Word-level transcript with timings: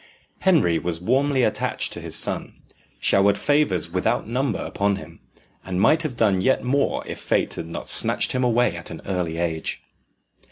Henry 0.39 0.79
was 0.79 0.99
warmly 0.99 1.43
attached 1.43 1.93
to 1.93 2.01
his 2.01 2.15
son, 2.15 2.55
showered 2.99 3.37
favours 3.37 3.91
without 3.91 4.27
number 4.27 4.57
upon 4.57 4.95
him, 4.95 5.19
and 5.63 5.79
might 5.79 6.01
have 6.01 6.17
done 6.17 6.41
yet 6.41 6.63
more 6.63 7.05
if 7.05 7.19
fate 7.19 7.53
had 7.53 7.67
not 7.67 7.87
snatched 7.87 8.31
him 8.31 8.43
away 8.43 8.75
at 8.75 8.89
an 8.89 9.01
early 9.05 9.37
age. 9.37 9.83